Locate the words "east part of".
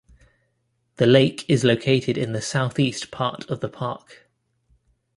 2.79-3.59